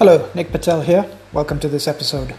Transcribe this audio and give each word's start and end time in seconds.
Hello, 0.00 0.30
Nick 0.34 0.50
Patel 0.50 0.80
here. 0.80 1.04
Welcome 1.30 1.60
to 1.60 1.68
this 1.68 1.86
episode. 1.86 2.34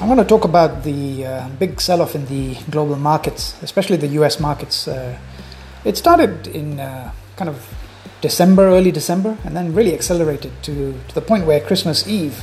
I'm 0.00 0.06
going 0.06 0.16
to 0.16 0.24
talk 0.24 0.46
about 0.46 0.84
the 0.84 1.26
uh, 1.26 1.48
big 1.58 1.82
sell 1.82 2.00
off 2.00 2.14
in 2.14 2.24
the 2.24 2.54
global 2.70 2.96
markets, 2.96 3.54
especially 3.60 3.98
the 3.98 4.06
US 4.20 4.40
markets. 4.40 4.88
Uh, 4.88 5.18
it 5.84 5.98
started 5.98 6.46
in 6.46 6.80
uh, 6.80 7.12
kind 7.36 7.50
of 7.50 7.74
December, 8.22 8.68
early 8.68 8.90
December, 8.90 9.36
and 9.44 9.54
then 9.54 9.74
really 9.74 9.92
accelerated 9.92 10.50
to, 10.62 10.98
to 11.08 11.14
the 11.14 11.20
point 11.20 11.44
where 11.44 11.60
Christmas 11.60 12.08
Eve 12.08 12.42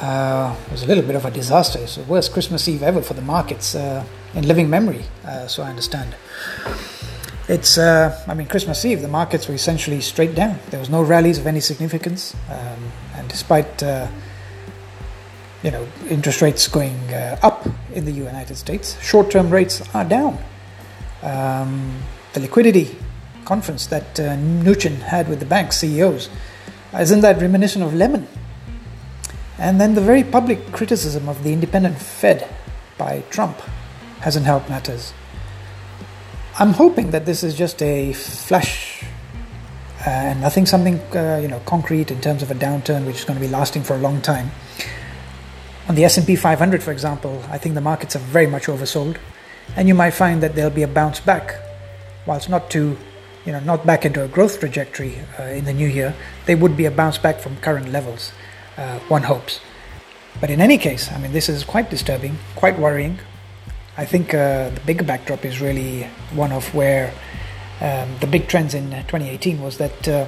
uh, 0.00 0.54
was 0.70 0.84
a 0.84 0.86
little 0.86 1.02
bit 1.02 1.16
of 1.16 1.24
a 1.24 1.30
disaster. 1.32 1.80
It's 1.80 1.96
the 1.96 2.04
worst 2.04 2.32
Christmas 2.32 2.68
Eve 2.68 2.84
ever 2.84 3.02
for 3.02 3.14
the 3.14 3.22
markets 3.22 3.74
uh, 3.74 4.04
in 4.32 4.46
living 4.46 4.70
memory, 4.70 5.06
uh, 5.24 5.48
so 5.48 5.64
I 5.64 5.70
understand. 5.70 6.14
It's, 7.48 7.78
uh, 7.78 8.22
I 8.28 8.34
mean, 8.34 8.46
Christmas 8.46 8.84
Eve, 8.84 9.00
the 9.00 9.08
markets 9.08 9.48
were 9.48 9.54
essentially 9.54 10.02
straight 10.02 10.34
down. 10.34 10.58
There 10.70 10.78
was 10.78 10.90
no 10.90 11.02
rallies 11.02 11.38
of 11.38 11.46
any 11.46 11.60
significance, 11.60 12.36
um, 12.50 12.92
and 13.14 13.26
despite 13.28 13.82
uh, 13.82 14.06
you 15.62 15.70
know 15.70 15.88
interest 16.10 16.42
rates 16.42 16.68
going 16.68 16.98
uh, 17.12 17.38
up 17.42 17.66
in 17.94 18.04
the 18.04 18.12
United 18.12 18.56
States, 18.56 19.00
short-term 19.02 19.48
rates 19.48 19.82
are 19.94 20.04
down. 20.04 20.38
Um, 21.22 22.02
the 22.34 22.40
liquidity 22.40 22.96
conference 23.46 23.86
that 23.86 24.20
uh, 24.20 24.36
had 25.06 25.28
with 25.28 25.40
the 25.40 25.46
bank 25.46 25.72
CEOs 25.72 26.28
isn't 26.96 27.20
that 27.20 27.40
reminiscent 27.40 27.84
of 27.84 27.94
Lehman? 27.94 28.26
And 29.58 29.80
then 29.80 29.94
the 29.94 30.00
very 30.00 30.24
public 30.24 30.72
criticism 30.72 31.28
of 31.28 31.42
the 31.44 31.52
independent 31.52 31.98
Fed 31.98 32.48
by 32.96 33.22
Trump 33.30 33.58
hasn't 34.20 34.46
helped 34.46 34.68
matters. 34.68 35.12
I'm 36.60 36.72
hoping 36.72 37.12
that 37.12 37.24
this 37.24 37.44
is 37.44 37.54
just 37.54 37.80
a 37.82 38.12
flash 38.14 39.04
uh, 40.04 40.10
and 40.10 40.40
nothing 40.40 40.66
something 40.66 40.98
uh, 41.14 41.38
you 41.40 41.46
know 41.46 41.60
concrete 41.66 42.10
in 42.10 42.20
terms 42.20 42.42
of 42.42 42.50
a 42.50 42.54
downturn 42.56 43.06
which 43.06 43.14
is 43.20 43.24
going 43.24 43.38
to 43.38 43.40
be 43.40 43.46
lasting 43.46 43.84
for 43.84 43.94
a 43.94 43.98
long 43.98 44.20
time. 44.20 44.50
On 45.88 45.94
the 45.94 46.04
S&P 46.04 46.34
500 46.34 46.82
for 46.82 46.90
example, 46.90 47.44
I 47.48 47.58
think 47.58 47.76
the 47.76 47.80
markets 47.80 48.16
are 48.16 48.24
very 48.34 48.48
much 48.48 48.66
oversold 48.66 49.18
and 49.76 49.86
you 49.86 49.94
might 49.94 50.10
find 50.10 50.42
that 50.42 50.56
there'll 50.56 50.74
be 50.74 50.82
a 50.82 50.88
bounce 50.88 51.20
back 51.20 51.54
whilst 52.26 52.50
not 52.50 52.70
to 52.70 52.98
you 53.44 53.52
know 53.52 53.60
not 53.60 53.86
back 53.86 54.04
into 54.04 54.24
a 54.24 54.26
growth 54.26 54.58
trajectory 54.58 55.14
uh, 55.38 55.44
in 55.44 55.64
the 55.64 55.72
new 55.72 55.86
year, 55.86 56.12
they 56.46 56.56
would 56.56 56.76
be 56.76 56.86
a 56.86 56.90
bounce 56.90 57.18
back 57.18 57.38
from 57.38 57.54
current 57.58 57.92
levels. 57.92 58.32
Uh, 58.76 58.98
one 59.06 59.22
hopes. 59.22 59.60
But 60.40 60.50
in 60.50 60.60
any 60.60 60.78
case, 60.78 61.08
I 61.12 61.18
mean, 61.18 61.32
this 61.32 61.48
is 61.48 61.62
quite 61.62 61.88
disturbing, 61.88 62.36
quite 62.56 62.76
worrying. 62.80 63.20
I 63.98 64.04
think 64.04 64.32
uh, 64.32 64.70
the 64.70 64.80
bigger 64.86 65.02
backdrop 65.02 65.44
is 65.44 65.60
really 65.60 66.04
one 66.32 66.52
of 66.52 66.72
where 66.72 67.12
um, 67.80 68.08
the 68.20 68.28
big 68.28 68.46
trends 68.46 68.72
in 68.72 68.90
2018 68.90 69.60
was 69.60 69.78
that 69.78 70.06
uh, 70.06 70.26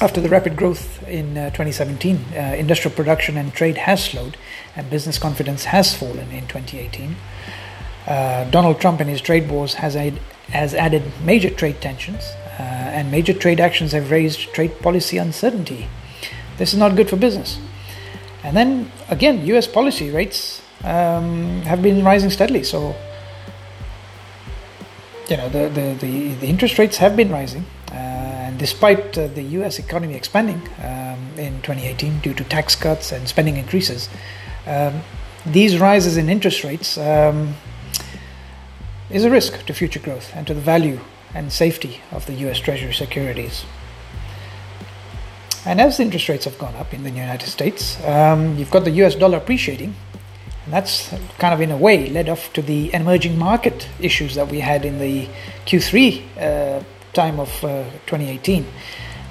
after 0.00 0.20
the 0.20 0.28
rapid 0.28 0.54
growth 0.54 1.02
in 1.08 1.36
uh, 1.36 1.46
2017, 1.46 2.16
uh, 2.16 2.54
industrial 2.56 2.94
production 2.94 3.36
and 3.36 3.52
trade 3.52 3.78
has 3.78 4.04
slowed, 4.04 4.36
and 4.76 4.88
business 4.90 5.18
confidence 5.18 5.64
has 5.64 5.96
fallen 5.96 6.30
in 6.30 6.46
2018. 6.46 7.16
Uh, 8.06 8.44
Donald 8.50 8.80
Trump 8.80 9.00
and 9.00 9.10
his 9.10 9.20
trade 9.20 9.50
wars 9.50 9.74
has, 9.74 9.96
aid, 9.96 10.20
has 10.50 10.72
added 10.72 11.02
major 11.24 11.50
trade 11.50 11.80
tensions, 11.80 12.22
uh, 12.60 12.62
and 12.62 13.10
major 13.10 13.34
trade 13.34 13.58
actions 13.58 13.90
have 13.90 14.12
raised 14.12 14.54
trade 14.54 14.80
policy 14.82 15.18
uncertainty. 15.18 15.88
This 16.58 16.72
is 16.72 16.78
not 16.78 16.94
good 16.94 17.10
for 17.10 17.16
business. 17.16 17.58
And 18.44 18.56
then 18.56 18.92
again, 19.08 19.44
US 19.46 19.66
policy 19.66 20.12
rates 20.12 20.62
um, 20.84 21.62
have 21.62 21.82
been 21.82 22.04
rising 22.04 22.30
steadily. 22.30 22.62
So, 22.62 22.94
you 25.28 25.36
know, 25.36 25.48
the, 25.48 25.68
the, 25.68 25.96
the, 26.00 26.34
the 26.34 26.46
interest 26.46 26.78
rates 26.78 26.96
have 26.98 27.16
been 27.16 27.30
rising. 27.30 27.64
Uh, 27.90 27.94
and 27.94 28.58
despite 28.58 29.16
uh, 29.16 29.28
the 29.28 29.42
US 29.42 29.78
economy 29.78 30.14
expanding 30.14 30.60
um, 30.78 31.18
in 31.36 31.60
2018 31.62 32.20
due 32.20 32.34
to 32.34 32.44
tax 32.44 32.74
cuts 32.74 33.12
and 33.12 33.28
spending 33.28 33.56
increases, 33.56 34.08
um, 34.66 35.00
these 35.46 35.78
rises 35.78 36.16
in 36.16 36.28
interest 36.28 36.64
rates 36.64 36.98
um, 36.98 37.54
is 39.10 39.24
a 39.24 39.30
risk 39.30 39.64
to 39.66 39.72
future 39.72 40.00
growth 40.00 40.32
and 40.34 40.46
to 40.46 40.54
the 40.54 40.60
value 40.60 41.00
and 41.34 41.52
safety 41.52 42.00
of 42.10 42.26
the 42.26 42.34
US 42.48 42.58
Treasury 42.58 42.92
securities. 42.92 43.64
And 45.64 45.80
as 45.80 46.00
interest 46.00 46.28
rates 46.28 46.44
have 46.44 46.58
gone 46.58 46.74
up 46.76 46.94
in 46.94 47.02
the 47.02 47.10
United 47.10 47.48
States, 47.48 48.02
um, 48.04 48.56
you've 48.56 48.70
got 48.70 48.84
the 48.84 48.90
US 49.02 49.14
dollar 49.14 49.38
appreciating 49.38 49.94
and 50.68 50.74
that's 50.74 51.08
kind 51.38 51.54
of 51.54 51.62
in 51.62 51.70
a 51.70 51.78
way 51.78 52.10
led 52.10 52.28
off 52.28 52.52
to 52.52 52.60
the 52.60 52.92
emerging 52.92 53.38
market 53.38 53.88
issues 54.00 54.34
that 54.34 54.48
we 54.48 54.60
had 54.60 54.84
in 54.84 54.98
the 54.98 55.26
Q3 55.64 56.22
uh, 56.36 56.84
time 57.14 57.40
of 57.40 57.48
uh, 57.64 57.84
2018. 58.04 58.66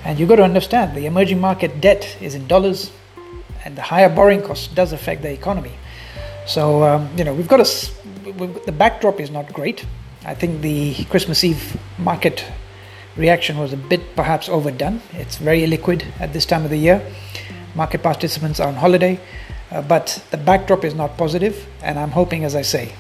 And 0.04 0.18
you've 0.18 0.30
got 0.30 0.38
to 0.38 0.44
understand 0.44 0.98
the 0.98 1.06
emerging 1.06 1.40
market 1.40 1.80
debt 1.80 2.18
is 2.20 2.34
in 2.34 2.48
dollars, 2.48 2.92
and 3.64 3.78
the 3.78 3.84
higher 3.84 4.10
borrowing 4.10 4.42
cost 4.42 4.74
does 4.74 4.94
affect 4.94 5.22
the 5.22 5.32
economy. 5.32 5.74
So, 6.48 6.82
um, 6.82 7.08
you 7.16 7.24
know, 7.24 7.36
we've 7.36 7.48
got 7.48 7.60
a, 7.60 7.92
we've, 8.32 8.66
the 8.66 8.72
backdrop 8.72 9.20
is 9.20 9.30
not 9.30 9.54
great. 9.54 9.86
I 10.26 10.34
think 10.34 10.62
the 10.62 11.06
Christmas 11.06 11.44
Eve 11.44 11.80
market 12.00 12.44
reaction 13.16 13.60
was 13.60 13.74
a 13.74 13.78
bit 13.78 14.16
perhaps 14.16 14.50
overdone. 14.50 15.04
It's 15.12 15.38
very 15.38 15.62
illiquid 15.62 16.04
at 16.20 16.34
this 16.34 16.48
time 16.48 16.64
of 16.64 16.72
the 16.72 16.78
year. 16.78 17.00
Market 17.76 18.02
participants 18.02 18.60
are 18.60 18.70
on 18.70 18.74
holiday. 18.74 19.20
Uh, 19.72 19.82
but 19.82 20.24
the 20.32 20.38
backdrop 20.38 20.84
is 20.84 20.96
not 20.96 21.18
positive, 21.18 21.68
and 21.82 22.00
I'm 22.00 22.12
hoping, 22.12 22.44
as 22.44 22.56
I 22.56 22.62
say, 22.62 22.94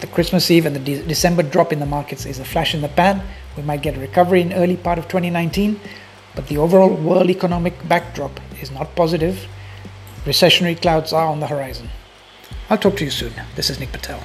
the 0.00 0.06
Christmas 0.08 0.50
Eve 0.50 0.66
and 0.66 0.74
the 0.74 0.80
de- 0.80 1.06
December 1.06 1.42
drop 1.42 1.72
in 1.72 1.78
the 1.78 1.86
markets 1.86 2.26
is 2.26 2.40
a 2.40 2.44
flash 2.44 2.74
in 2.74 2.80
the 2.80 2.88
pan. 2.88 3.22
We 3.56 3.62
might 3.62 3.82
get 3.82 3.96
a 3.96 4.00
recovery 4.00 4.40
in 4.40 4.52
early 4.52 4.76
part 4.76 4.98
of 4.98 5.06
2019, 5.06 5.78
but 6.34 6.48
the 6.48 6.58
overall 6.58 6.92
world 6.92 7.30
economic 7.30 7.74
backdrop 7.88 8.40
is 8.60 8.70
not 8.70 8.96
positive. 8.96 9.46
Recessionary 10.24 10.80
clouds 10.80 11.12
are 11.12 11.26
on 11.28 11.40
the 11.40 11.46
horizon. 11.46 11.88
I'll 12.68 12.78
talk 12.78 12.96
to 12.96 13.04
you 13.04 13.10
soon. 13.10 13.32
This 13.54 13.70
is 13.70 13.78
Nick 13.78 13.92
Patel. 13.92 14.22